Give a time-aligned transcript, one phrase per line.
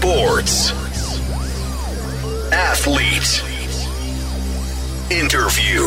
[0.00, 0.70] Sports.
[2.52, 3.42] Athlete.
[5.10, 5.82] Interview.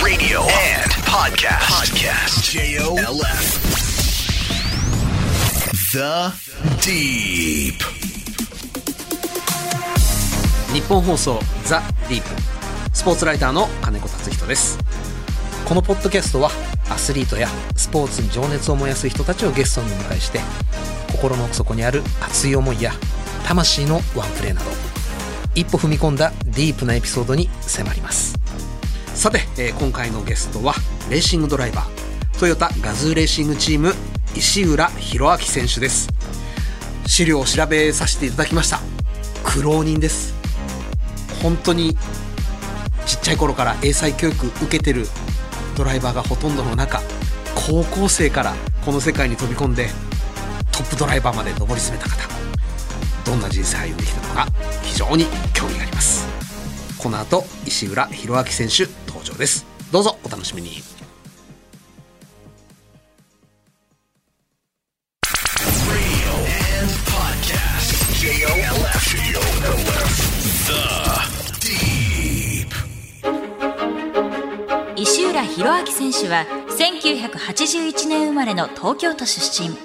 [0.00, 1.66] Radio and podcast.
[1.66, 2.52] Podcast.
[2.52, 3.58] J-O-L-F.
[5.92, 6.32] The
[6.80, 7.82] Deep.
[10.72, 12.28] 日本放送ザ・ディープ
[12.92, 14.78] スポーツライターの金子達人です
[15.66, 16.50] このポッドキャストは
[16.92, 20.40] アスリートやスポーツに情熱を燃やす人たちをゲストにお迎えして
[21.10, 22.92] 心の奥底にある熱い思いや
[23.46, 24.70] 魂のワンプレーなど
[25.54, 28.34] 一歩踏み込んだディープなエピソードに迫ります。
[29.14, 30.74] さて、えー今回のゲストは
[31.10, 33.92] レーシングドライバートヨタガズーレーシングチーム
[34.34, 36.08] 石浦弘明選手です。
[37.06, 38.80] 資料を調べさせていただきました。
[39.44, 40.34] 苦労人です。
[41.42, 41.96] 本当に
[43.04, 45.06] ちっちゃい頃から英才教育受けてる
[45.76, 47.00] ドライバーがほとんどの中
[47.54, 48.54] 高校生から
[48.84, 49.88] この世界に飛び込んで
[50.72, 52.28] トップドライバーまで上り詰めた方。
[53.24, 54.46] どんな人生を歩んできたのか
[54.82, 56.26] 非常に興味があります。
[56.98, 59.66] この後石浦弘明選手登場です。
[59.90, 60.91] どうぞお楽しみに。
[76.32, 79.76] は1981年生まれの東京都出身。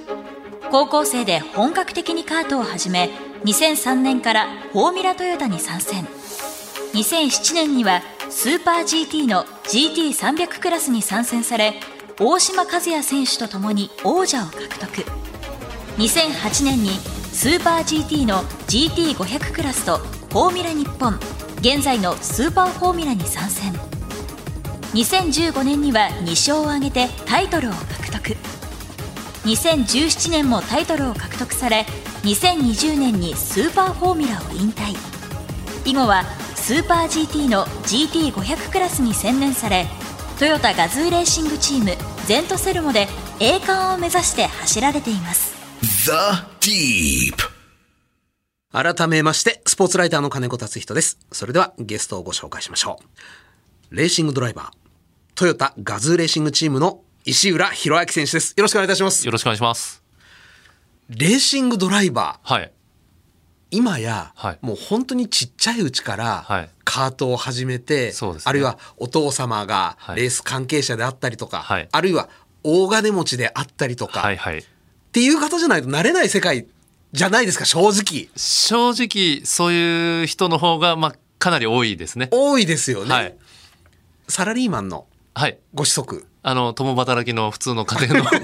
[0.72, 3.09] 高校生で本格的にカートを始め
[3.44, 6.06] 2003年からフォーミュラトヨタに参戦。
[6.94, 11.73] 2007年にはスーパー GT の GT300 クラスに参戦され
[12.20, 15.06] 大島和也選手と共に王者を獲得。
[15.98, 16.90] 2008年に
[17.34, 21.20] スーパー GT の GT500 クラスとフォーミュラ日本
[21.59, 23.86] 現在のスーパーフォーミュラに参戦。
[24.93, 28.38] 2015年には2勝を挙げてタイトルを獲得
[29.45, 31.85] 2017年もタイトルを獲得され
[32.23, 34.95] 2020年にスーパーフォーミュラを引退。
[35.85, 36.23] 以後は
[36.55, 39.85] スーパー GT の GT500 クラスに専念され
[40.38, 41.91] トヨタガズーレーシングチーム
[42.25, 43.07] ゼントセルモで
[43.39, 45.56] 栄冠を目指して走られています。
[45.81, 46.12] The
[46.59, 47.35] Deep.
[48.72, 51.17] 改めましてスポーツライターの金子達人です。
[51.31, 53.47] それではゲストをご紹介しましょう
[53.90, 54.70] レーシングドライバー
[55.36, 60.03] トヨタガズーレーシングチームの石浦弘明選手ですよろしくお願いいたしますよろしくお願いします。
[61.09, 62.72] レーシングドライバーはい。
[63.72, 72.30] 今や、はいもう本当にちっちゃいうちからはいカートを始めて、ねあるいはお父様がはいレース関係者であったりとか、はいあるいは
[72.64, 74.58] 大金持ちであったりとか、はいはい。
[74.58, 74.64] っ
[75.14, 76.68] ていう方じゃないとなれない世界
[77.14, 82.28] じゃないですか正直正直、そういう人の方が、まあ、かなり多いですね。
[82.31, 83.38] 多いですよね、はい。
[84.27, 85.57] サラリーマンのはい。
[85.73, 88.23] ご子息あの、共働きの普通の家庭の。
[88.31, 88.39] だか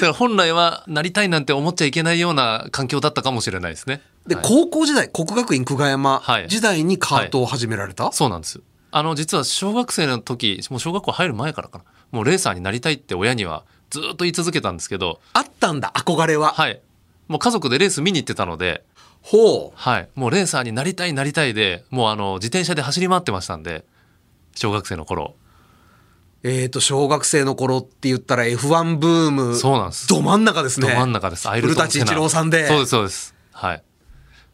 [0.00, 4.02] ら本来はなりたいなんて思っちゃいけないような環境だったかもしれないですね。
[4.26, 8.60] で、はい高校時代国学院久我山はい時代にカートを始められた、そうなんです。
[8.90, 11.84] あの、実は小学生の時、もう小学校入る前からかな。
[12.12, 16.80] もうレーサーになりたいって親にはずっと言い続けたんですけど、あったんだ憧れは、はい。
[17.28, 18.82] もう家族でレース見に行ってたので、
[19.22, 20.08] ほうはい。
[20.14, 23.84] もうレーサーになりたいなりたいで、もうあの、自転車で走り回ってましたんで、
[24.56, 25.36] 小学生の頃。
[26.42, 30.08] えー、と小学生の頃って言ったら F1 ブームそうなんです。
[30.08, 30.88] ど真ん中ですね。
[30.88, 31.48] ど真ん中です。
[31.48, 32.66] アイルトン古舘一郎さんで。
[32.66, 33.34] そうです、そうです。
[33.52, 33.82] はい。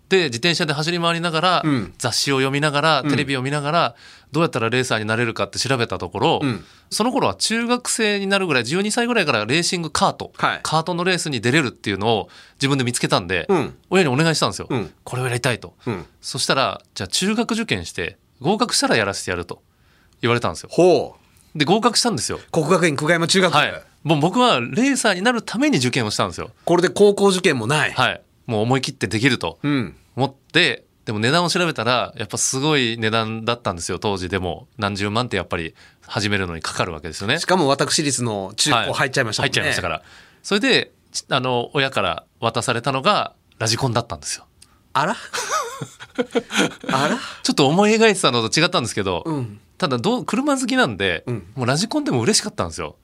[0.08, 1.94] で、自転車で走り回りながら、うん。
[1.98, 3.94] 雑誌を読みながら、テレビを見ながら、
[4.30, 6.64] どうやったらレーサーになれるかって調べたところ、うん。
[6.90, 10.60] その頃は中学生になるぐらい、12歳ぐらいからレーシングカート、はい。
[10.62, 13.74] カートのレースに出れるっていうのを自分で見つけたんで、うん。
[13.90, 14.66] 親にお願いしたんですよ。
[14.70, 14.92] うん。
[15.04, 15.74] これをやりたいと。
[15.86, 16.06] うん。
[16.20, 19.62] そしたら、じゃあ中学受験して、合格したらやらせてやると
[20.22, 20.68] 言われたんですよ。
[20.72, 21.16] ほ
[21.54, 22.40] うで、合格したんですよ。
[22.50, 23.82] 国学院久我山中学、はい。
[24.04, 26.50] もう僕はレーサーになるために受験をしたんですよ。
[26.64, 28.22] これで高校受験もない、はい。
[28.46, 34.68] もう思い切ってできるとうん思って、でも値段を調べたら、やっぱすごい値段だったんですよ、当時でも。
[34.78, 35.74] 何十万ってやっぱり
[36.06, 37.38] 始めるのにかかるわけですよね。
[37.38, 40.02] しかも私立の中高入っちゃいましたもんね、入っちゃいましたから。
[40.42, 44.46] それで、ちあの、親から渡されたのがラジコンだったんですよ。
[44.94, 45.16] あら？
[46.92, 47.18] あら？
[47.42, 52.94] ちょっと思い描いてたのと違ったんですけど、うんただどう、車好きなんで、うんもうラジコンでも嬉しかったんですよ。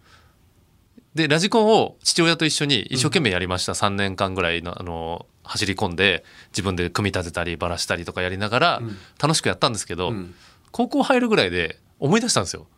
[1.16, 3.72] で、ラジコンを父親と一緒に一生懸命やりました。
[3.72, 8.82] 3年間ぐらいの、あの、走り込んで、自分で組み立てたり、ばらしたりとかやりながら、
[9.20, 10.32] 楽しくやったんですけど、ん
[10.70, 12.68] 高校入るぐらいで思い出したんですよ。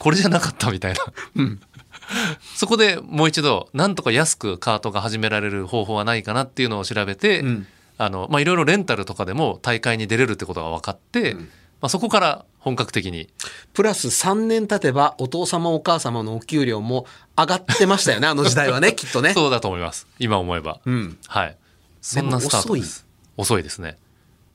[0.00, 1.00] これじゃなかったみたいな。
[2.56, 7.68] そこでもう一度、なんとか安くカートが始められる方法はないかなっていうのを調べて、ん
[7.98, 11.40] あの、まあ、いろいろレンタルとかでも大会に出れるってことが分かって、ま
[11.84, 13.28] まあ、そこから本格的に。
[13.74, 17.04] プラス3年経てばお父様お母様のお給料も
[17.36, 19.34] 上がってましたよね、 あの時代はね、きっとね。
[19.34, 20.06] そうだと思います。
[20.18, 21.18] 今思えば、うん。
[21.26, 21.56] はい。
[22.00, 23.04] そんなスタートです。
[23.36, 23.62] 遅い。
[23.62, 23.98] ですね。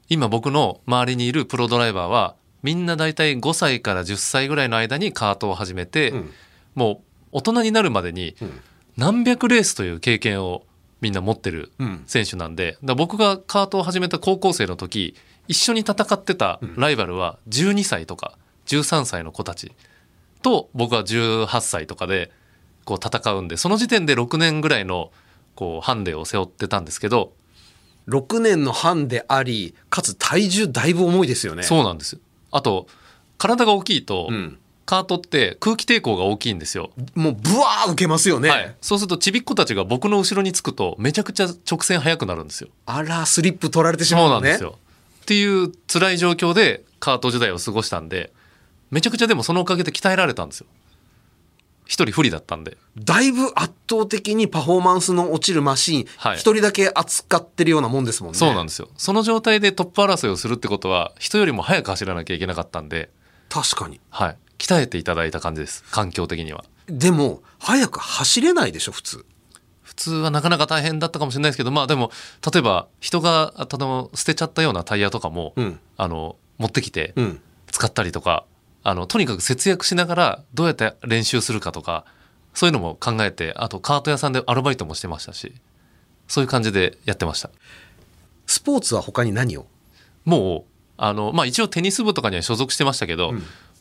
[0.07, 2.33] 今僕の周りにいるプロドライバーは
[2.63, 6.31] みんな大体5歳から10歳ぐらいの間にカートを始めて、ん。
[6.73, 8.35] もう大人になるまでに
[8.97, 10.63] 何百レースという経験を
[10.99, 12.03] みんな持ってるうん。
[12.07, 15.13] 選手なんで、僕がカートを始めた高校生の時
[15.49, 18.37] 一緒に戦ってたライバルは12歳とか
[18.67, 19.73] 13歳の子たち
[20.41, 22.31] と僕は18歳とかで
[22.85, 25.11] こう戦うんでその時点で6年ぐらいの
[25.55, 27.33] こうハンデを背負ってたんですけど、
[28.07, 31.63] 6年の半であり、かつ体重だいぶ重いですよね。
[31.63, 32.19] そうなんですよ
[32.51, 32.87] あと
[33.37, 38.49] 体が大きいと、んカートって空気抵抗が大きいんですよ、もうブワー受けますよね。
[38.49, 44.49] はい、そうするとちびっ子たちが僕の後ろにつくとめちゃくちゃ直線速くなるんですよあら、スリップ取られてしまそううのね。
[44.49, 44.79] なんですよ。
[45.29, 48.33] っていう辛い状況でカート時代を過ごしたんで
[48.89, 50.67] めちゃくちゃでもそのおかげで鍛えられたんですよ。
[51.85, 52.77] 一人不利だったんで。
[52.97, 56.37] だいぶ圧倒的にパフォーマンスの落ちるマシーン、一、はい。
[56.37, 58.39] 人だけ扱ってるようなもんですもんね。
[58.39, 58.89] そうなんですよ。
[58.97, 63.11] その状態でトップ争いをするってことは人よりも速く走らなきゃいけなかったんで、
[63.49, 63.99] 確かに。
[64.09, 65.83] はい、鍛えていただいた感じです。
[65.91, 66.63] 環境的には。
[66.87, 69.25] でも、早く走れないでしょ、普通。
[69.99, 72.09] 普通はなかなか大変だったかもしれないですけどまあでも
[72.53, 75.79] 例えば人があの捨てちゃったようなタイヤとかも、うん。
[75.97, 77.41] あの持ってきてうん。
[77.69, 78.45] 使ったりとか
[78.83, 82.05] あのとにかく節約しながらどうやって練習するかとか
[82.53, 85.53] そういうのも考えてあとカート屋さんでアルバイトもしてましたし
[86.27, 87.49] そういう感じでやってました。
[88.47, 89.67] スポーツは他に何を？
[90.23, 90.63] もう
[90.97, 93.33] あの、まあ、一応テニス部とかには所属してましたけど、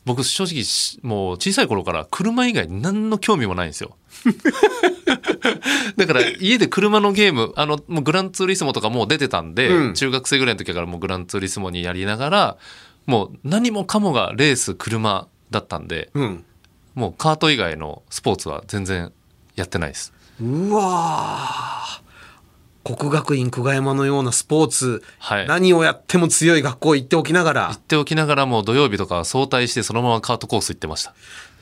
[0.05, 3.95] 僕正直しもう小さい頃から車以外に何の興味もないんですよ
[5.97, 9.93] だから家で車のゲームあのもうグランツーリスモとかもう出てたんで、うん。
[9.93, 12.57] 中学生ぐらいの時からもうグランツーリスモにやりながら
[13.05, 16.45] もう何もかもがレース車だったんでうん。
[16.95, 19.11] もうカート以外のスポーツは全然
[19.55, 20.13] やってないです。
[20.41, 22.09] うわー。
[22.83, 25.47] 国学院久我山のようなスポーツ、はい。
[25.47, 27.67] 何をやっても強い学校行っておきながら。
[27.67, 31.13] 行っておきながらもう土曜日とかは早退してそのままカートコース行ってました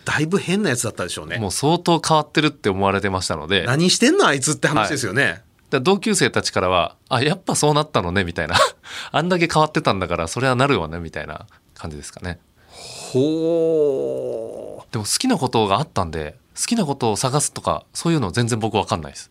[0.08, 1.38] だいぶ変なやつだったでしょうね。
[1.38, 3.66] もう相当変わってるって思われてましたので。
[3.66, 8.56] 何してんのあいつって話ですよね、だから同級生たちからはあやっぱそうなったのねみたいな。
[9.12, 12.40] あんだけ変わってたんだからそれはなるわねみたいな感じですかね。
[12.72, 19.30] ほでも好きなことがあったんで好きなことを探すとかそういうの全然僕わかんないです。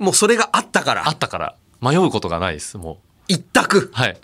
[0.00, 1.08] うもうそれがあったから。
[1.08, 1.54] あったから。
[1.80, 2.96] 迷うことがないですもう。
[3.28, 3.90] 一択。
[3.94, 4.16] はい。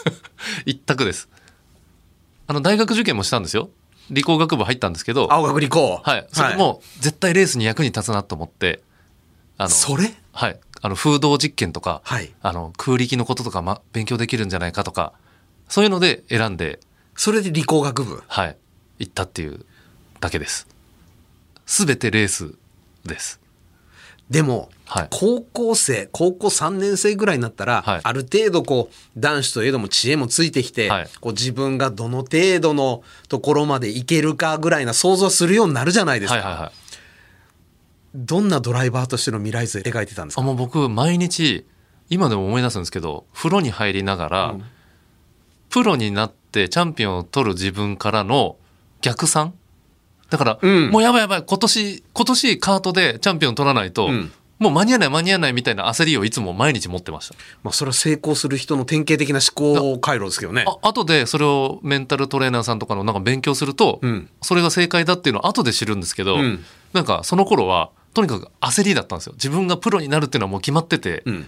[0.66, 1.30] 一択です。
[2.48, 3.70] あの大学受験もしたんですよ
[4.10, 6.00] 理工学部入ったんですけど青学理工。
[6.02, 6.26] はい。
[6.32, 8.82] それも絶対レースに役に立つなと思って
[9.58, 10.14] あのそれ？
[10.32, 12.32] はい、あの風洞実験とか、はい。
[12.42, 15.12] あの空力のこととか、ま、勉強できるんじゃないかとか
[15.68, 16.78] そういうので選んで、
[17.14, 18.22] それで理工学部？
[18.28, 18.56] はい、
[18.98, 19.64] 行ったっていう
[20.20, 20.68] だけです。
[21.64, 22.54] すべてレース
[23.04, 23.40] です。
[24.30, 25.08] でも、はい。
[25.10, 28.00] 高校生高校3年生ぐらいになったら、はい。
[28.02, 31.08] ある程度こう男子といえども知恵もついてきて、はい。
[31.20, 36.72] こう自分がどの程度のところまでいけるかぐらいな想像するようになるじゃないですか、はいはいはい。
[38.14, 40.40] どんなドライバーとしての未来図描いてたんですか？
[40.40, 41.66] あもう僕毎日
[42.08, 44.54] 今でも思い出すんですけど風呂に入りながら、
[45.68, 48.56] プロになってチャンピオンを取る自分からの
[49.00, 49.52] 逆算？
[50.30, 50.90] だから、うん。
[50.90, 57.34] もうやばいやばい今年今年カートでチャンピオン取らないと、んもう間に合わない間に合わないみたいな焦りをいつも毎日持ってました。
[57.62, 60.64] まあ、それは成功する人の典型的な思考回路ですけどね。
[60.66, 64.30] あ後でそれをメンタルトレーナーさんとかのなんか勉強すると、うん。
[64.40, 66.64] それが正解だっていうのを後で知るんですけど、うん。
[66.94, 69.34] なんかその頃はとにかく焦りだったんですよ。
[69.34, 71.46] 自分がプロになるっていうのはもう決まってて、うん。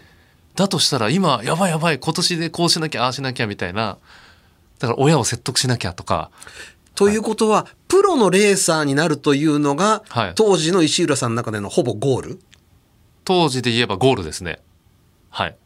[0.54, 3.96] だとしたら今やばいやばい今年でこうしなきゃああしなきゃみたいな
[4.80, 6.30] だから親を説得しなきゃとか。
[6.94, 10.32] ということは、プロのレーサーになるというのが、はい。
[10.34, 12.40] 当時の石浦さんの中でのほぼゴール？
[13.28, 14.58] 当時で言えばゴールですね。
[15.28, 15.56] はい。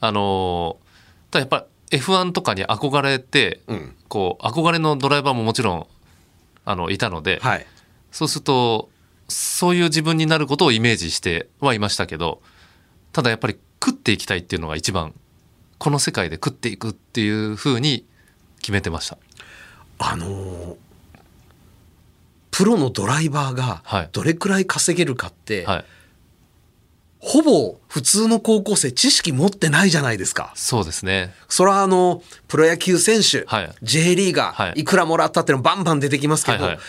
[0.00, 0.90] あのー
[1.30, 3.96] ただやっぱ F1 とかに憧れて、うん。
[4.08, 5.86] こう憧れのドライバーももちろん
[6.66, 7.66] あのいたので、はい。
[8.12, 8.90] そうすると
[9.28, 12.42] そういう自分になることをイメージしてはいましたけど
[13.12, 15.14] ただやっぱり食っていきたいっていうのが一番
[15.78, 18.04] この世界で食っていくっていうふうに
[18.60, 19.16] 決めてました。
[19.98, 20.76] あのー
[22.50, 24.02] プロのドライバーはい。
[24.02, 25.84] がどれくらい稼げるかって、はい
[27.20, 30.52] ほぼ普通の高校生知識持ってないじゃないですか。
[30.56, 31.34] そうですね。
[31.48, 33.70] それはあのプロ野球選手、はい。
[33.82, 34.80] J リーガー、はい。
[34.80, 36.80] い、くらもらったっていうのバンバン出てきますけど、はいはい。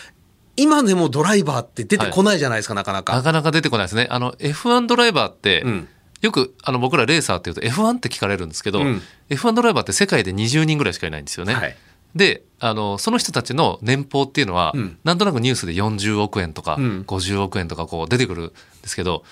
[0.56, 3.14] 今でもドライバーって出てこないじゃないですか、なかなか。
[3.14, 4.06] なかなか出てこないですね。
[4.10, 5.88] あの F1 ドライバーって、うん。
[6.22, 9.02] よくあの僕らレーサーっていうと F1 って聞かれるんですけど、うん。
[9.28, 11.76] F1 ドライバーって世界で20人ぐらいしかいないんですよね、はい。
[12.14, 14.98] であのその人たちの年俸っていうのは、うん。
[15.04, 17.04] なんとなくニュースで40億円とか、うん。
[17.06, 19.24] 50億円とかこう出てくるんですけど、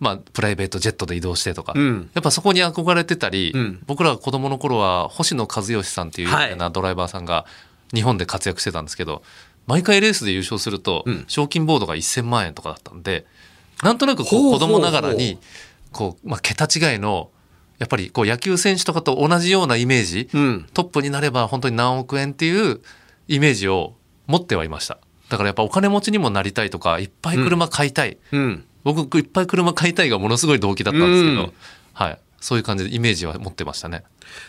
[0.00, 2.10] まあ、プライベートジェットで移動してとか、うん。
[2.14, 3.82] やっぱそこに憧れてたり、うん。
[3.86, 7.44] 僕らが子供の頃は星野和義さんっていう有名なドライバーさんが
[7.92, 9.22] 日本で活躍してたんですけど
[9.66, 11.24] 毎回レースで優勝するとうん。
[11.28, 13.26] 賞金ボードが1000万円とかだったんで
[13.82, 15.38] なんとなくこう子供ながらに
[15.92, 17.30] こう、まあ、桁違いの
[17.78, 20.66] やっぱりこう野球選手とかと同じようなイメージ、うん。
[20.72, 22.80] トップになれば本当に何億円っていう
[23.28, 23.94] イメージを
[24.26, 24.98] 持ってはいました。
[25.28, 31.52] だからやっぱお金持ちにもなりたいとかいっぱい車買いたい、うん僕いっぱい車買いたいがものすごい動機だったんですけど、うん。
[31.92, 34.04] はい、そういう感じでイメージは持ってましたね。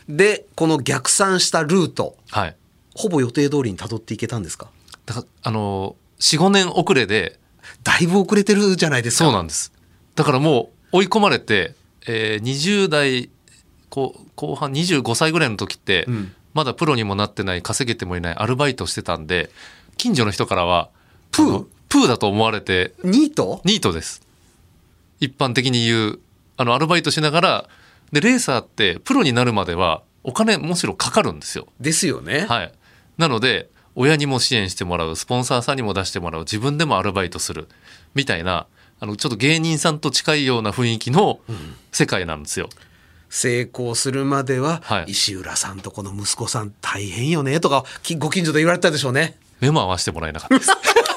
[0.08, 2.16] でこの逆算したルート。
[2.30, 2.56] はい。
[2.96, 4.70] ほぼ予定通りに辿っていけたんですか？
[5.06, 7.40] だからあの45年遅れで。
[7.84, 9.26] だいぶ遅れてるじゃないですか。
[9.26, 9.72] そうなんです。
[10.16, 11.74] だからもう追い込まれて、
[12.08, 13.30] えー20代
[13.90, 16.34] 後後半25歳ぐらいの時って、うん。
[16.54, 19.50] まだプロにもなってない稼げてもいないアルバイトしてたんで
[19.96, 20.90] 近所の人からは
[21.32, 21.66] プー？
[21.92, 23.62] プーだと思われてニート？
[23.66, 24.22] ニートです。
[25.20, 26.20] 一般的に言う
[26.56, 27.70] あのアルバイトしながら
[28.14, 31.68] でレーサーってプロになるまではお金むしろかかるんですよ。
[31.82, 32.72] ですよね、はい。
[33.18, 37.68] なので親にも支援してもらうスポンサーさんにも出してもらう自分でもアルバイトする
[38.16, 38.68] みたいな
[39.02, 41.42] あのちょっと芸人さんと近いような雰囲気の
[41.92, 42.70] 世界なんですよ、
[43.30, 45.06] 成功するまでは、はい。
[45.12, 49.38] 石浦さんとこの息子さん大変よねとかきご近所で言われたでしょうね。
[49.60, 50.72] 目も合わせてもらえなかったです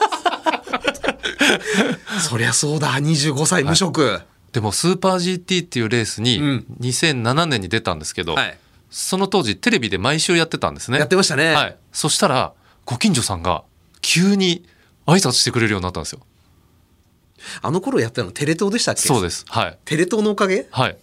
[2.20, 4.20] そりゃそうだ25歳無職、
[4.52, 6.66] でもスーパー GT っていうレースにうん。
[6.80, 8.58] 2007年に出たんですけど、はい。
[8.88, 10.98] その当時テレビで毎週やってたんですね。
[10.98, 12.52] やってましたね、はい、そしたら
[12.84, 13.64] ご近所さんが
[14.00, 14.64] 急に
[15.06, 16.20] 挨拶してくれるようになったんですよ。
[17.60, 19.00] あの頃やったのテレ東でしたっけ？
[19.00, 19.44] そうです。
[19.48, 19.78] はい。
[19.84, 20.68] テレ東のおかげ？
[20.70, 20.96] はい。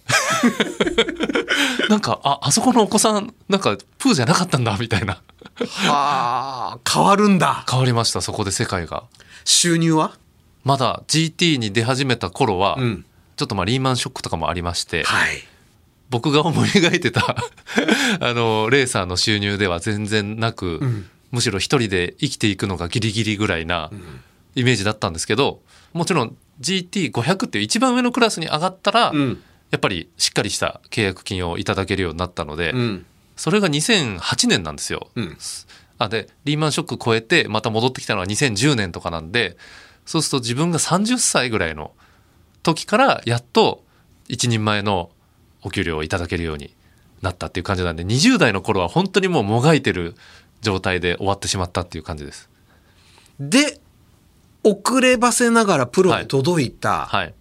[1.89, 5.21] なんかああそこのお子さんなんかプーじゃなかったんだみたいな。
[5.59, 7.65] はあ変わるんだ。
[7.69, 9.03] 変わりましたそこで世界が。
[9.43, 10.13] 収入は？
[10.63, 13.05] まだ GT に出始めた頃は、うん。
[13.35, 15.43] ちょっとまあリーマンショックとかもありまして、はい。
[16.09, 17.37] 僕が思い描いてた
[18.19, 21.09] あのレーサーの収入では全然なく、ん。
[21.31, 23.89] むしろ一人で生きていくのがギリギリぐらいな
[24.55, 25.61] イメージだったんですけど
[25.93, 29.41] もちろん GT500 っていう一番上のクラスに上がったら、うん。
[29.71, 33.05] やっぱりしっかりした契約金をいただけるようになったので、うん。
[33.37, 35.07] それが2008年なんですよ。
[35.15, 35.37] うん。
[35.97, 39.55] あでリーマンショック超えてまた戻ってきたのは2010年とかなんで
[40.11, 41.93] そうすると自分が30歳ぐらいの
[42.63, 43.81] 時からやっと
[44.27, 45.09] 一人前の
[45.61, 46.75] お給料をいただけるように
[47.21, 50.15] なったっていう感じなんで20代の頃は本当にもうもがいてる
[50.59, 52.49] 状態で終わってしまったっていう感じです。
[53.39, 53.79] で
[54.65, 57.33] 遅ればせながらプロに届いた、はい、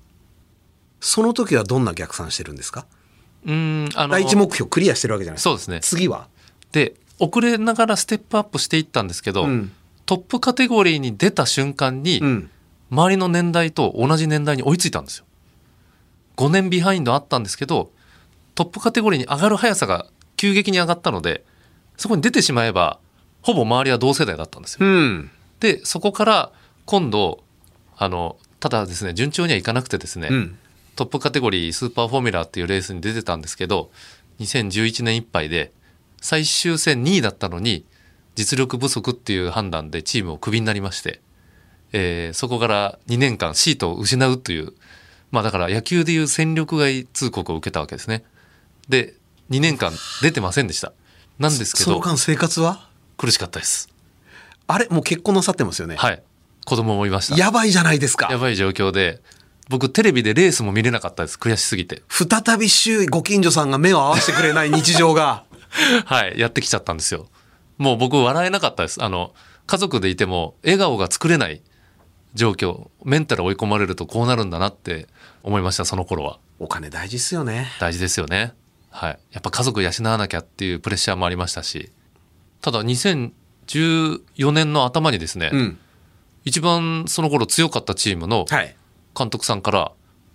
[1.00, 2.86] その時はどんな逆算してるんですか？
[3.46, 5.50] うーんあの第一目標クリアしてるわけじゃないですか。
[5.50, 5.80] そうですね。
[5.80, 6.28] 次は？
[6.70, 9.72] で遅れながらステップアップしていったんですけど、うん。
[10.06, 12.50] トップカテゴリーに出た瞬間に、うん
[12.90, 15.24] 周りの年代と同じ年代に追いついたんですよ。
[16.36, 17.90] 5年ビハインドあったんですけど
[18.54, 20.06] トップカテゴリーに上がる速さが
[20.36, 21.44] 急激に上がったので
[21.96, 22.98] そこに出てしまえば
[23.42, 24.86] ほぼ周りは同世代だったんですよ。
[24.86, 25.30] うん
[25.60, 26.52] でそこから
[26.86, 27.44] 今度
[27.96, 30.58] あのただですね順調にはいかなくてですね、うん
[30.96, 33.90] トップカテゴリースーパーフォーミュラーっていうレースに出てたんですけど
[34.40, 35.72] 2011年いっぱいで
[36.20, 37.86] 最終戦2位だったのに
[38.34, 41.20] 実力不足っていう判断でチームをクビになりまして、
[41.92, 44.72] えーそこから2年間シートを失うという
[45.30, 48.24] まあだから野球でいう戦力外通告を受けたわけですね。
[48.88, 49.14] で
[49.50, 49.92] 2年間
[50.22, 50.92] 出てませんでした。
[51.38, 53.88] なんですけどその間生活は苦しかったです。
[54.66, 56.22] あれもう結婚なさってますよね、はい
[56.66, 57.36] 子供もいました。
[57.36, 59.20] やばいじゃないですかやばい状況で
[59.68, 62.02] 僕テレビでレースも見れなかったです悔しすぎて。
[62.08, 65.44] 再び周囲ご近所さんが目を合わせてくれない日常が
[66.04, 67.28] はい、やってきちゃったんですよ。
[67.78, 69.02] もう僕笑えなかったです。
[69.02, 69.32] あの、
[69.66, 71.62] 家族でいても笑顔が作れない
[72.34, 75.08] 状況、メンタル追い込まれるとこうなるんだなって
[75.42, 76.38] 思いました、その頃は。
[76.58, 78.52] お金大事っすよね大事ですよね。
[78.90, 79.18] はい。
[79.32, 81.90] やっぱ家族養わなきゃっていうプレッシャーもありましたし。
[82.60, 85.78] ただ2014年の頭にですね、うん
[86.42, 88.74] 一番その頃強かったチームのはい
[89.16, 89.92] 監督さんから、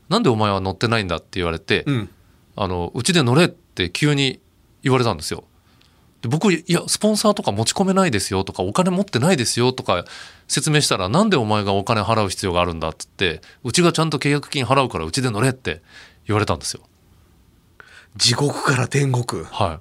[0.10, 2.10] なんでお前は乗ってないんだって言われて、うん
[2.56, 4.40] あの、うちで乗れって急に
[4.84, 5.46] 言われたんですよ。
[6.26, 10.06] で僕、いや、スポンサーとか持ち込めないですよとか、お金持ってないですよとか
[10.48, 15.84] 説明したら、なんでお前がお金払う必要があるんだっつって、うちがちゃんと契約金払うからうちで乗れって
[16.26, 16.82] 言われたんですよ。
[18.18, 19.80] 地獄から天国はい。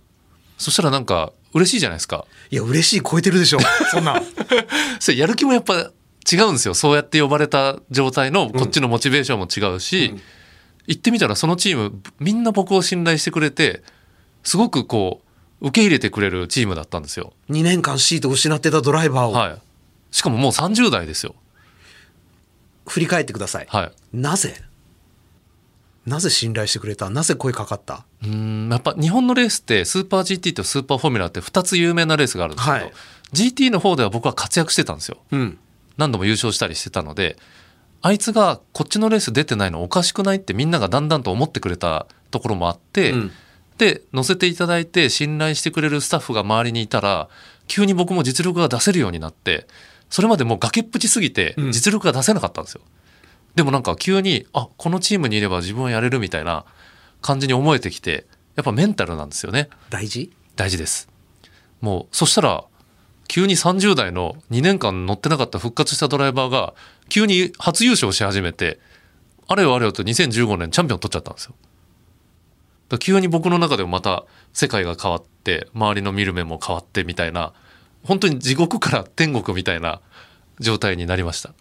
[0.58, 2.26] そしたらなんか、嬉しいじゃないですか。
[2.50, 3.58] いや嬉しい超えてるでしょ
[3.90, 4.22] そんなん
[5.00, 5.92] それやる気もやっぱ
[6.30, 6.74] 違うんですよ。
[6.74, 10.14] そうやって呼ばれた状態のこっちのモチベーションも違うし、
[10.86, 13.82] 行ってみたらそのチームみんな僕を信頼してくれて
[14.42, 15.23] すごくこう
[15.64, 17.32] 受け入れてくれるチームだったんですよ。
[17.48, 19.58] 2年間シートを失ってたドライバーをはい。
[20.10, 21.34] しかももう30代ですよ。
[22.86, 23.66] 振り返ってください。
[23.68, 23.92] はい。
[24.12, 24.54] なぜ？
[26.06, 27.08] なぜ信頼してくれた？
[27.08, 28.04] なぜ声かかった？
[28.22, 32.92] うーんやっぱ日本のレースってスーパー GT とスーパーフォーミュラって2つ有名なレースがあるんですけど、はい
[33.32, 35.58] GT の方では僕は活躍してたんですようん。
[35.96, 37.36] 何度も優勝したりしてたので
[38.00, 43.30] あいつがこっちのレース出てないのおかしくないってみんながだんだんと思ってくれたところもあって、うん
[43.78, 47.28] で乗せていただいて信頼してくれるスタッフが周りにいたら
[47.66, 49.66] 急に僕も実力が出せるようになって
[50.10, 51.72] それまでもう崖っぷちすぎてうん。
[51.72, 52.82] 実力が出せなかったんですよ。
[53.56, 56.64] でもなんか急にあこのチームにいれば自分はやれるみたいな
[57.20, 58.26] 感じに思えてきて
[58.56, 59.68] やっぱメンタルなんですよね。
[59.90, 60.32] 大事？
[60.56, 61.08] 大事です。
[61.80, 62.64] もうそしたら
[63.28, 66.74] 急に30代の2年間乗ってなかった復活したドライバーが
[67.08, 68.78] 急に初優勝し始めて
[69.48, 71.54] あれよあれよと2015年チャンピオン取っちゃったんですよ
[72.88, 77.52] だ急に僕の中でもまた世界が変わって周りの見る目も変わってみたいな
[78.02, 80.00] 本当に地獄から天国みたいな
[80.60, 81.52] 状態になりました。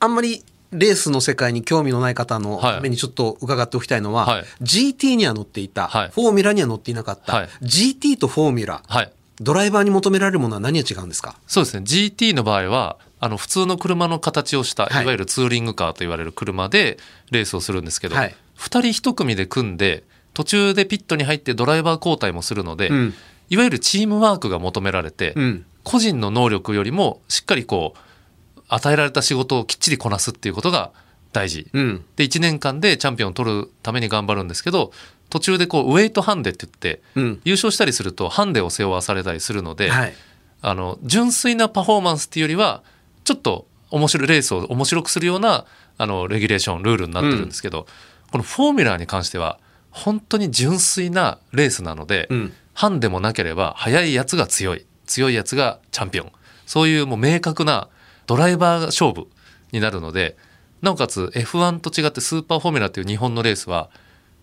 [0.00, 2.74] あんまりレースの世界に興味のない方のはい。
[2.76, 4.44] ためにちょっと伺っておきたいのは、はい。
[4.62, 6.08] GT には乗っていた、はい。
[6.08, 7.48] フォーミュラには乗っていなかった、はい。
[7.60, 9.12] GT とフォーミュラ、はい。
[9.38, 11.36] ドライバーに求められるものは何が違うんですか？
[11.46, 11.84] そうですね。
[11.84, 15.02] GT の場合はあの普通の車の形をした、はい。
[15.02, 16.96] い、わゆるツーリングカーと言われる車で
[17.30, 18.34] レースをするんですけど、はい。
[18.56, 23.14] 2人1組で組んで途中でピットに入ってドライバー交代もするので、うん。
[23.50, 25.66] いわゆるチームワークが求められて、うん。
[25.84, 30.92] 個人の能力よりもしっかりこう与えられた仕事をきっちりこなすっていうことが
[31.32, 32.04] 大事、うん。
[32.16, 34.92] で1年間でチャンピオンを取るために頑張るんですけど
[35.28, 37.40] 途中でこうウェイトハンデって言って、うん。
[37.44, 40.14] 優勝したりするとハンデを背負わされたりするので、はい。
[40.62, 42.82] あの純粋なパフォーマンスっていうよりは
[43.24, 45.66] ちょっと面白いレースを面白くするような
[45.98, 47.86] あのレギュレーションルールになってるんですけど、
[48.30, 49.58] このフォーミュラーに関しては
[49.92, 52.52] 本当に純粋なレースなので、うん。
[52.74, 54.86] ハンデもなければ速いやつが強い。
[55.06, 56.32] 強いやつがチャンピオン。
[56.66, 57.88] そういうもう明確な
[58.26, 59.28] ドライバー勝負
[59.72, 60.36] になるので
[60.80, 63.90] なおかつ F1 と違ってスーパーフォーミュラーっていう日本のレースは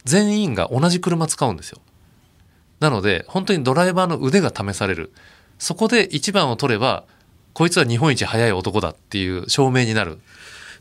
[0.06, 1.79] 全員が同じ車使うんですよ。
[2.79, 5.12] なので本当にドライバーの腕が試される。
[5.57, 7.03] そこで1番を取れば
[7.53, 10.20] こいつは日本一速い男だっていう証明になる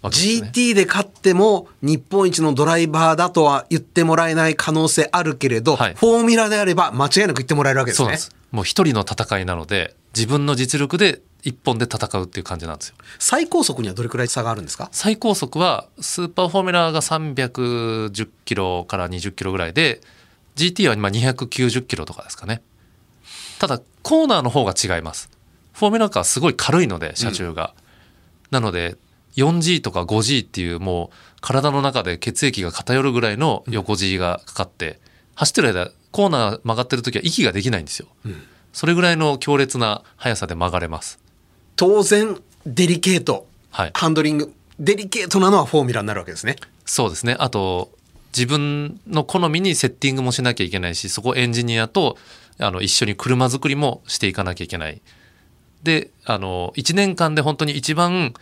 [0.03, 0.51] わけですね。
[0.55, 5.95] GT で勝っても日本一のドライバーだとは言ってもらえない可能性あるけれど、はい。
[5.95, 8.17] フォーミュラであれば間違いなく言ってもらえるわけですね。
[8.17, 8.35] す。
[8.51, 12.95] もう一人の戦いなので自分の実力で一本で戦うっていう感じなんですよ。
[13.19, 14.89] 最高速にはどれくらい差があるんですか？
[14.93, 20.01] 最高速はスーパーフォーミュラーが310キロから20キロぐらいで
[20.57, 22.63] GT は今290キロとかですかね。
[23.61, 25.31] ただコーナーの方が違います。
[25.73, 27.75] フォーミュラーカーはすごい軽いので車重が、
[28.51, 28.97] なので
[29.39, 34.99] 4G とか 5G っていうもう体の中で血液が偏るぐらいの横 G がかかって
[35.35, 38.09] 走ってる間コーナー曲がってる時は息ができないんですよ、
[38.73, 41.19] それぐらいの強烈な速さで曲がれます。
[41.77, 43.91] 当然デリケート、はい。
[43.95, 44.53] ハンドリング。
[44.79, 46.57] デリケートなのはフォーミュラになるわけですね。
[46.85, 47.37] そうですね。
[47.39, 47.91] あと、
[48.37, 52.17] 自分の好みにセッティングもしなきゃいけないし、そこエンジニアと
[52.59, 55.01] あの一緒に車作りもしていかなきゃいけない。
[55.83, 58.35] で、あの、1年間で本当に一番、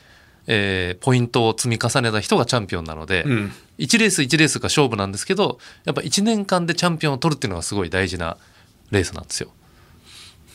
[0.47, 3.53] えーポイントを積み重ねた人がチャンピオンなので、うん。
[3.79, 8.37] 1レース1レースが勝負なんですけど、やっぱ1年間でチャンピオンを取るっていうのがすごい大事な
[8.91, 9.51] レースなんですよ。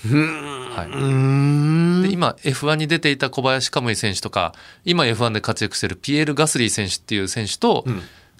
[0.03, 2.07] はい。
[2.07, 7.85] で今 F1 に出ていた小林カムイ選手とか今 F1 で活躍しているピエール・ガスリー選手っていう選手と、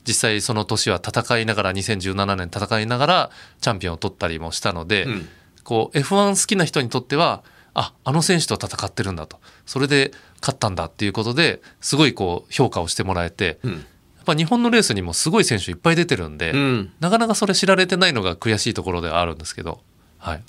[0.08, 5.28] 実際その年は戦いながら2017年戦いながらチャンピオンを取ったりもしたので、ん。
[5.64, 7.44] こう F1 好きな人にとっては
[7.76, 9.40] ああの選手と戦ってるんだと。
[9.66, 13.70] それで勝ったんだっていうことですごいこう評価をしてもらえて、ん。
[13.72, 16.92] やっぱ日本のレースにもすごい選手いっぱい出てるんで、うん。
[17.00, 19.82] なかなかそれ知られてないのが悔しいところではあるんですけど
[20.18, 20.44] はい。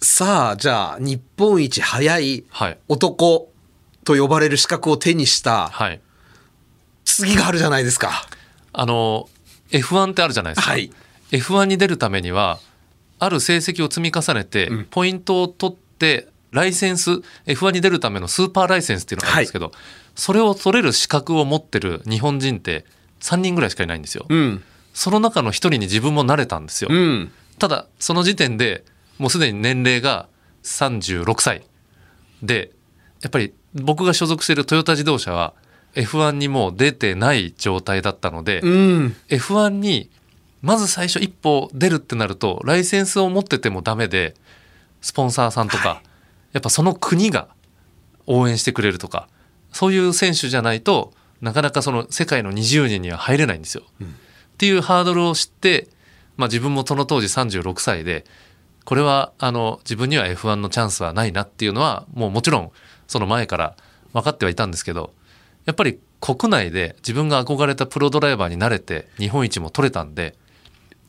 [0.00, 2.44] さあじゃあ日本一速い
[2.88, 3.50] 男
[4.04, 6.00] と呼ばれる資格を手にしたはい。
[7.04, 8.26] 次があるじゃないですか。
[8.72, 9.28] あの
[9.70, 10.92] F1 ってあるじゃないですか、はい。
[11.32, 12.60] F1 に出るためには
[13.18, 17.10] ある成績を積み重ねて、ポイントを取ってライセンス
[17.46, 19.70] F1 に出るためのスーパーライセンスっていうのがあるんですけど、
[20.14, 22.84] それを取れる資格を持ってる日本人って
[23.20, 24.62] 3人ぐらいしかいないんですよ、うん。
[24.94, 27.30] その中の1人に自分もなれたんですよ、うん。
[27.58, 28.84] ただその時点で
[29.18, 30.28] もうすでに年齢が
[30.64, 31.62] 36歳。
[32.42, 32.70] で
[33.22, 35.54] やっぱり僕が所属しているトヨタ自動車は
[35.94, 39.16] F1 にもう出てない状態だったので、うん。
[39.28, 40.10] F1 に
[40.62, 44.34] まず最初一歩出るってなるとライセンスを持っててもダメで
[45.00, 46.02] スポンサーさんとか、
[46.56, 47.48] やっぱその国が
[48.26, 49.28] 応援してくれるとか
[49.72, 53.82] そういう選手じゃないとなかなかその世界の20人には入れないんですよ。
[54.00, 55.86] っていうハードルを知って、
[56.38, 58.24] まあ、自分もその当時36歳で
[58.86, 62.72] これはあの自分には F1 のチャンスはないなっていうのはもうもちろん
[63.06, 63.76] その前から
[64.14, 65.12] 分かってはいたんですけど
[65.66, 70.34] やっぱり国内で自分が憧れたプロドライバーになれて日本一も取れたんで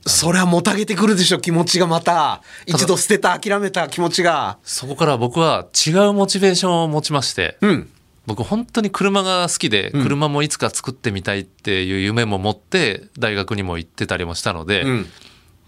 [0.07, 2.41] それはもたげてくるでしょ気持ちがまた。
[2.65, 4.57] 一度捨てた諦めた気持ちが。
[4.63, 7.89] そこから僕は違うモチベーションを持ちまして、うん。
[8.25, 10.03] 僕本当に車が好きでうん。
[10.03, 15.05] 車もいつか作ってみたいっていう夢も持って大学にも行ってたりもしたので、うん。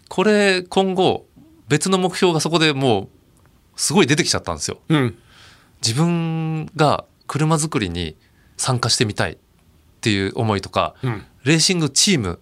[0.10, 1.26] これ今後
[1.68, 3.10] 別の目標がそこでもう
[3.76, 4.80] すごい出てきちゃったんですよ。
[4.90, 5.18] うん。
[5.82, 8.18] 自分が車作りに
[8.58, 9.38] 参加してみたいっ
[10.02, 11.26] ていう思いとか、うん。
[11.44, 12.40] レーシングチーム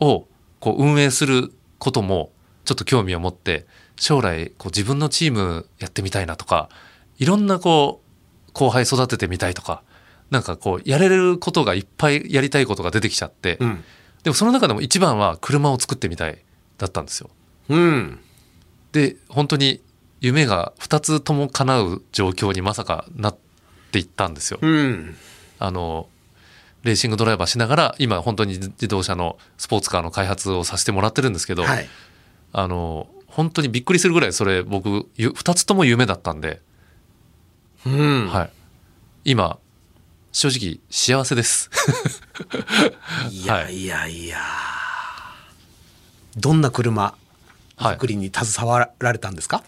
[0.00, 0.26] を
[0.60, 2.30] こう運営することも
[2.64, 6.68] ちょっと興味を持って将来こう自分のチームやってみたいなとか
[7.18, 8.02] いろんなこ
[8.48, 9.82] う後輩育ててみたいとか
[10.30, 13.84] なんかこうやれることがいっぱいやりたいことが出てきちゃって、うん
[14.22, 16.44] でもその中でも一番は車を作ってみたい
[16.76, 17.30] だったんですよ。
[17.70, 18.20] うん
[18.92, 19.80] で本当に
[20.20, 23.36] 夢が2つとも叶う状況にまさかなっ
[23.92, 24.58] ていったんですよ。
[24.60, 25.16] うん
[25.58, 26.06] あの
[26.82, 31.88] レーシングドライバーしながら今本当に自動車のスポーツカーの開発をさせてもらってるんですけど、はい。
[32.52, 36.60] あの本当にびっくりするぐらいそれ僕ゆ2つとも夢だったんで、
[37.86, 38.28] うん。
[38.28, 38.50] はい、
[39.24, 39.58] 今
[40.32, 41.70] 正直幸せです。
[43.30, 44.38] いやいやいや。
[46.36, 47.14] どんな車
[47.76, 47.94] はい。
[47.94, 49.64] 作りに携わられたんですか？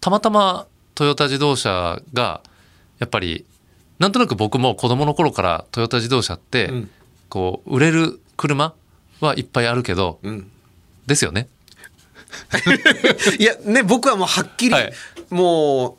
[0.00, 2.42] たまたまトヨタ自動車が
[2.98, 3.44] やっぱり
[3.98, 6.90] なんとなく僕も子供の頃からトヨタ自動車って、うん。
[7.28, 8.72] こう売れる車
[9.20, 10.50] はいっぱいあるけど、うん。
[11.06, 11.48] ですよね。
[13.38, 14.92] いやね僕はもうはっきり、はい。
[15.30, 15.98] も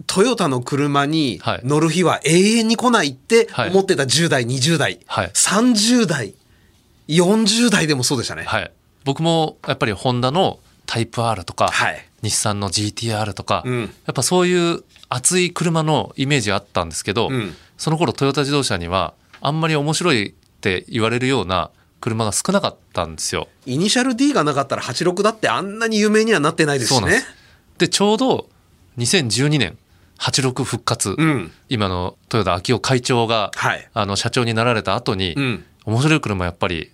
[0.00, 1.60] うトヨタの車にはい。
[1.64, 3.70] 乗る日は永遠に来ないってはい。
[3.70, 5.30] 思ってた10代20代、はい。
[5.34, 6.34] 30代
[7.10, 8.70] 40代でもそうでしたね、はい、
[9.04, 10.60] 僕もやっぱりホンダの
[10.90, 12.04] タイプ R とか、はい。
[12.20, 13.80] 日産の GTR とか、うん。
[13.82, 17.54] やっぱそういう熱い車のイメージあったんですけど、うん。
[17.78, 23.46] その頃トヨタ自動車にはあんまり面白いって言われるような車が少なかったんですよ。
[23.66, 27.22] イニシャル D がなかったら86だってあんなに有名にはなってないですしね。
[27.78, 28.48] でちょうど
[28.98, 29.78] 2012年
[30.18, 31.52] 86復活、うん。
[31.68, 33.88] 今の豊田昭夫会長が、はい。
[33.94, 35.64] あの社長になられた後に、うん。
[35.84, 36.90] 面白い車やっぱり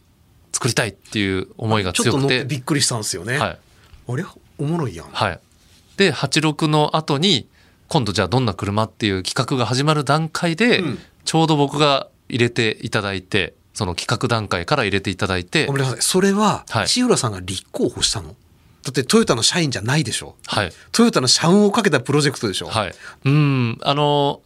[0.52, 3.58] 作りたいっていう思いがちょっと乗って強くてびっくりしたんですよね、はい
[4.08, 4.24] あれ？
[4.58, 5.40] おもろいやん、はい、
[5.96, 7.48] で86の後に
[7.88, 10.98] 今度じゃあどんな車っていう企画が始まる段階で、うん。
[11.24, 15.66] ちょうど僕が入れていただいてその企画段階から入れていただいて。
[15.66, 16.00] ごめんなさい。
[16.00, 16.88] それははい。
[16.88, 20.36] 千浦さんが立候補したの、だってトヨタの社員じゃないでしょ？
[20.46, 20.72] はい。
[20.92, 22.94] トヨタの社運をかけたプロジェクトでしょ、はい。
[23.24, 23.78] うん。
[23.82, 24.40] あの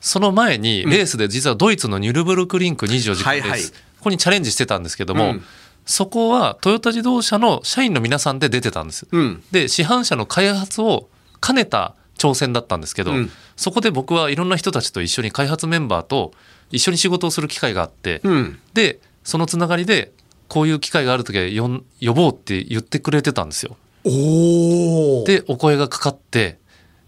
[0.00, 3.62] その前にレースで実はドイツのニュルブルクリンク24時間レース、はいはい。
[3.62, 5.42] ここにチャレンジしてたんですけども、うん
[5.86, 9.06] そこはトヨタ自動車の社員の皆さんで出てたんです。
[9.10, 11.08] うんで市販車の開発を
[11.40, 16.32] 兼ねた挑戦だったんですけど、うんそこで僕はいろんな人たちと一緒に開発メンバーと
[16.70, 20.12] 一緒に仕事をする機会があって、うんでそのつながりで
[20.48, 23.76] こういう機会がある時は呼ぼうって言ってくれてたんですよ。
[24.04, 26.58] おおでお声がかかって、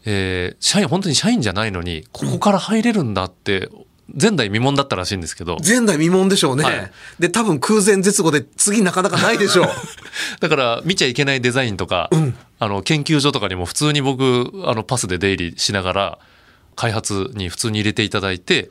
[0.04, 3.68] えー社員本当に社員じゃないのにここから入れるんだって
[4.14, 5.58] 前代未聞だったらしいんですけど。
[5.64, 6.90] 前代未聞でしょうね、はい。
[7.18, 9.68] で多分空前絶後で次なかなかないでしょう。
[10.40, 12.34] だから見ちゃいけないデザインとか、ん。
[12.58, 16.18] あの研究所とかにも普通に僕あのパスで出入りしながら
[16.74, 18.70] 開発に普通に入れていただいて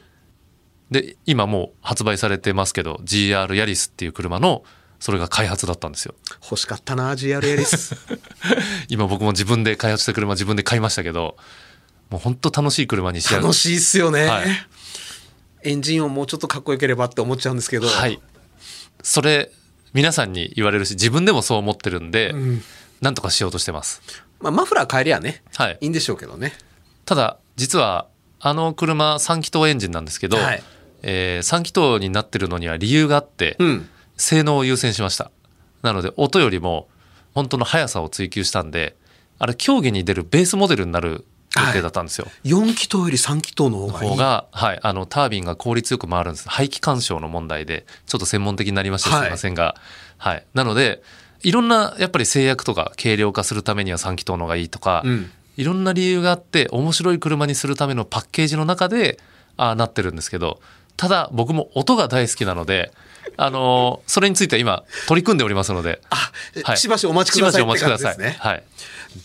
[0.92, 4.64] で今もう発売されてますけど GR ヤリスっていう車の
[5.00, 6.16] それが開発だったんですよ。
[6.44, 7.96] 欲しかったな GR ヤリス。
[8.90, 11.38] 今僕も自分で開発した車自分で買いましたけど
[12.10, 14.48] もう本当楽しい車に仕上が楽しいっすよね、はい
[15.64, 18.22] エンジン音もうちょっとかっこよければって思っちゃうんですけど、はい。
[19.02, 19.52] それ
[19.94, 22.62] 皆さんに言われるし自分でもそう思ってるんで、ん。
[23.02, 24.02] なんとかしようとしてます。
[24.40, 25.78] まあ、マフラー変えりゃねはい。
[25.82, 26.54] いいんでしょうけどね。
[27.06, 28.08] ただ実は
[28.40, 30.64] あの車3気筒エンジンなんですけど、はい。
[31.04, 33.90] え3気筒になってるのには理由があって、うん。
[34.18, 35.32] 性能を優先しました。
[35.84, 36.88] なので音よりも
[37.34, 38.96] 本当の速さを追求したんで
[39.40, 41.26] あれ競技に出るベースモデルになる
[41.66, 46.50] 予定だったんですよ、4気筒より3気筒の方がはい、あのタービンが効率よく回るんです。
[46.50, 49.26] 排気干渉の問題でちょっと専門的になりましてすはい。
[49.26, 49.76] みませんが、
[50.18, 50.46] はい。
[50.54, 51.02] なので
[51.44, 55.32] いろんなやっぱり制約とか軽量化するためには3気筒の方がいいとか、うん。
[55.58, 59.20] いろんな理由があって面白い車にするためのパッケージの中で
[59.58, 60.60] ああなってるんですけど
[60.98, 62.92] ただ僕も音が大好きなので、
[63.36, 66.32] あのーそれについては今取り組んでおりますので、あ、
[66.64, 66.78] はい。
[66.78, 68.18] しばしお待ちくださいしばしお待ちください。
[68.18, 68.38] ですね。
[68.40, 68.64] はい、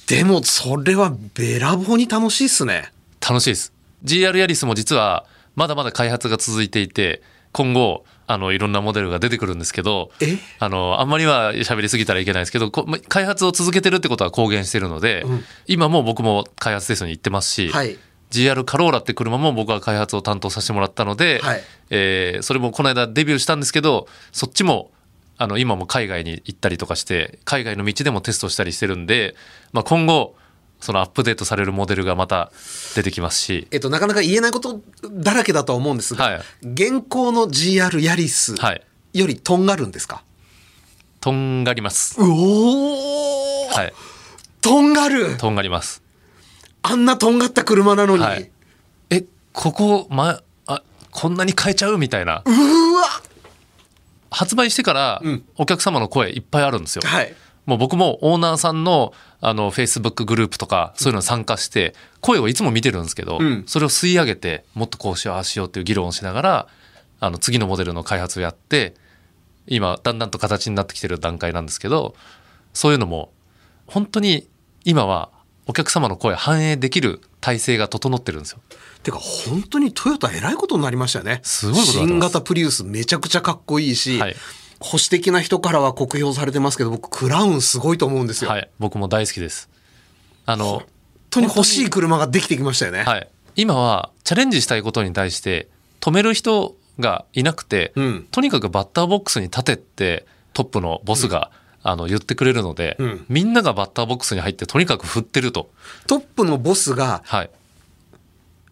[0.09, 2.93] でもそれはべらぼうに楽しいっすね。
[3.21, 3.73] 楽しいです。
[4.05, 10.39] GR ヤリスも実はまだまだ開発が続いていて今後あのいろんなモデルが出てくるんですけどえ？
[10.59, 15.45] あのあんまりは喋りすぎたらいけないですけど開発を続けてるってことは公言してるので、うん。
[15.67, 17.99] 今もう僕も開発テストに行ってますし、はい
[18.33, 21.63] GR カローラって車も僕は開発を担当させてもらったので、はい。
[21.91, 24.91] えーそれもこの間デビューしたんですけどそっちも
[25.37, 29.35] あの今も海外に行ったりとかして海外の道でもテストしたりしてるんで、
[29.73, 30.35] まあ、今後
[30.81, 32.51] そのアップデートされるモデルがまた
[32.97, 34.81] 出てきますし、えっと、なかなか言えないこと
[35.13, 36.41] だらけだとは思うんですが、はい。
[36.63, 40.25] 現行の GR ヤリスはい、よりとんがるんですか、
[41.21, 42.21] とんがります。
[42.21, 43.93] うおー、はい、
[44.61, 45.37] とんがる。
[45.37, 46.02] とんがります。
[46.83, 48.51] あんなとんがった車なのに、はい、
[49.11, 52.43] えここ、ま、あこんなに変えちゃうみたいな。
[52.45, 53.05] うーわ。
[54.31, 55.45] 発売してからうん。
[55.57, 57.03] お客様の声いっぱいあるんですよ。
[57.05, 57.35] はい。
[57.67, 63.65] もう僕もオーナーさんのあのフェイスブックグループとかそういうのに参加して声をいつも見てるんですけど、うん。
[63.67, 66.69] それを吸い上げてもっとこうしようああしようっていう議論をしながら
[67.21, 68.95] あの次のモデルの開発をやって
[69.69, 72.17] 今だんだんと形になってきてる段階なんですけど
[72.73, 73.31] そういうのも
[73.87, 74.49] 本当に
[74.85, 75.31] 今は
[75.67, 78.61] お客様の声反映できる体制が整ってるんですよ。
[79.03, 81.41] てか本当にトヨタえらいことになりましたよね。
[81.43, 84.37] すごい新型プリウスめちゃくちゃかっこいいし、はい。
[84.81, 89.71] 保守的な人からは酷評されてますけど僕クラウンすごいと思うんですよ、はい、僕も大好きです。
[90.45, 90.87] あの本
[91.31, 95.69] 当に欲しい車ができてきましたよね、はい、今はチャレンジしたいことに対して
[96.01, 98.27] 止める人がいなくて、うん。
[98.31, 101.51] とにかくバッターボックスに立てってトップのボスが、
[101.83, 103.27] あの言ってくれるので、うん。
[103.29, 105.71] みんながバッターボックスに入ってとにかく振ってると、
[106.07, 107.51] トップのボスがはい。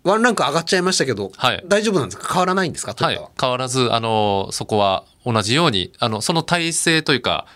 [0.02, 1.62] ワンランク上がっちゃいましたけど、はい。
[1.66, 2.32] 大丈夫なんですか？
[2.32, 2.94] 変わらないんですか？
[2.94, 3.20] トはい。
[3.38, 7.46] 変わらずあのそこは同じようにあのその体制というか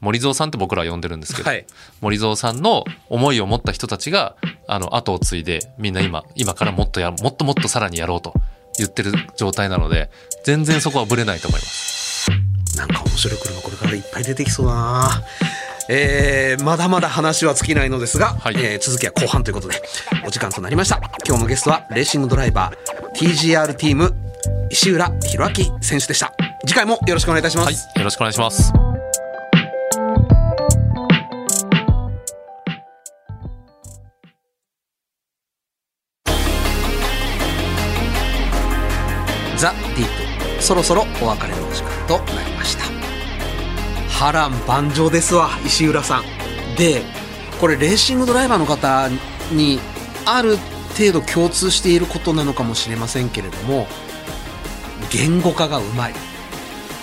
[0.00, 1.66] 森蔵さんって僕らは呼んでるんですけど、はい。
[2.00, 8.32] 森蔵さんの思いを持った人たちがあの後を継いでみんな今 今からもっとやもっともっとさらにやろうと
[8.78, 10.10] 言ってる状態なので
[10.44, 11.99] 全然そこはぶれないと思います。
[13.20, 15.22] 白い車これからいっぱい出てきそうだな。
[15.88, 18.54] えーまだまだ話は尽きないのですが、はい。
[18.58, 19.82] えー続きは後半ということで
[20.26, 21.00] お時間となりました。
[21.26, 24.14] 今日のゲストはレーシングドライバー TGR チーム
[24.70, 26.32] 石浦弘明選手でした。
[26.66, 28.72] 次回もよろしくお願いいたします、はい、よろしくお願いします。
[39.60, 42.49] ザ・ディープそろそろお別れのお時間となりました
[44.20, 46.24] 波乱万丈ですわ石浦さん。
[46.76, 47.02] で
[47.58, 49.08] これレーシングドライバーの方
[49.50, 49.80] に
[50.26, 50.58] ある
[50.98, 53.86] 程度共通していることなのかもしれませんけれども
[55.10, 56.14] 言語化がうまい。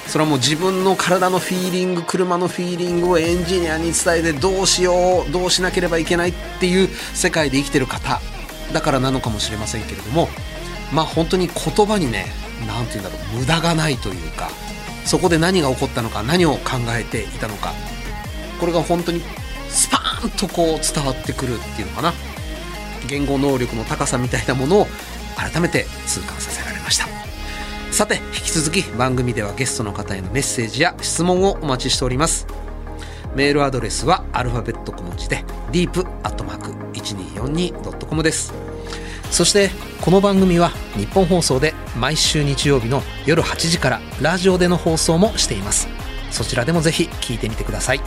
[0.06, 8.22] それはもう自分の体のフィーリング車のフィーリングをエンジニアに伝えてどうしようどうしなければいけないっていう世界で生きてる方
[8.72, 10.30] だからなのかもしれませんけれども
[10.94, 12.28] まあ本当に言葉にね
[12.68, 14.50] 何て言うんだろう無駄がないというか
[15.08, 17.74] そこで何が起こったのか何を考えていたのか
[18.60, 19.22] これが本当に
[19.70, 22.14] スパーンとこう伝わってくるっていうのかな。
[23.08, 24.88] 言語能力の高さみたいなものを
[25.36, 27.08] 改めて痛感させられました。
[27.92, 32.46] さて引き続き番組ではゲストの方へのメッセージや質問をお待ちしております。
[33.36, 38.54] メールアドレスはアルファベット小文字で deep.1242.com です。
[39.32, 39.70] そして
[40.08, 45.90] この番組は日本放送で毎週日曜日の夜8時からラジオでの放送もしています。
[46.32, 48.00] そちらでもぜひ聞いてみてください。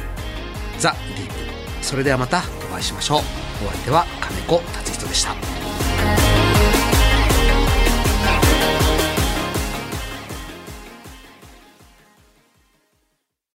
[0.78, 1.84] ザ・ディープ。
[1.84, 2.38] それではまた
[2.70, 3.18] お会いしましょう。
[3.18, 6.29] お相手は金子達人でした。